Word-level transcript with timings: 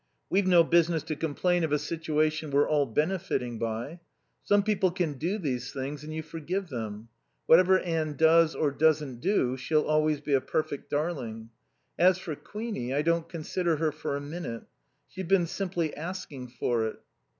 We've 0.31 0.47
no 0.47 0.63
business 0.63 1.03
to 1.03 1.15
complain 1.15 1.63
of 1.63 1.71
a 1.71 1.77
situation 1.77 2.49
we're 2.49 2.67
all 2.67 2.87
benefitting 2.87 3.59
by. 3.59 3.99
Some 4.41 4.63
people 4.63 4.89
can 4.89 5.19
do 5.19 5.37
these 5.37 5.71
things 5.71 6.03
and 6.03 6.11
you 6.11 6.23
forgive 6.23 6.69
them. 6.69 7.09
Whatever 7.45 7.77
Anne 7.77 8.15
does 8.15 8.55
or 8.55 8.71
doesn't 8.71 9.21
do 9.21 9.57
she'll 9.57 9.83
always 9.85 10.19
be 10.19 10.33
a 10.33 10.41
perfect 10.41 10.89
darling. 10.89 11.51
As 11.99 12.17
for 12.17 12.35
Queenie, 12.35 12.95
I 12.95 13.03
don't 13.03 13.29
consider 13.29 13.75
her 13.75 13.91
for 13.91 14.15
a 14.15 14.21
minute. 14.21 14.63
She's 15.07 15.27
been 15.27 15.45
simply 15.45 15.95
asking 15.95 16.47
for 16.47 16.87
it." 16.87 16.95